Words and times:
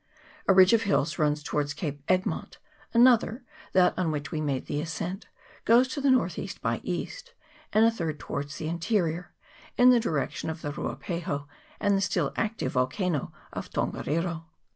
A 0.47 0.53
ridge 0.55 0.73
of 0.73 0.81
hills 0.81 1.19
runs 1.19 1.43
towards 1.43 1.75
Cape 1.75 2.01
Egmont; 2.07 2.57
another, 2.91 3.43
that 3.73 3.93
on 3.99 4.09
which 4.09 4.31
we 4.31 4.41
made 4.41 4.65
the 4.65 4.81
ascent, 4.81 5.27
goes 5.63 5.87
to 5.89 6.01
the 6.01 6.09
north 6.09 6.39
east 6.39 6.59
by 6.59 6.79
east, 6.83 7.35
and 7.71 7.85
a 7.85 7.91
third 7.91 8.17
towards 8.19 8.57
the 8.57 8.67
interior, 8.67 9.31
in 9.77 9.91
the 9.91 9.99
direction 9.99 10.49
of 10.49 10.63
the 10.63 10.71
Rua 10.71 10.95
pahu 10.95 11.45
and 11.79 11.95
the 11.95 12.01
still 12.01 12.33
active 12.35 12.71
volcano 12.71 13.31
of 13.53 13.69
Tongariro. 13.69 14.45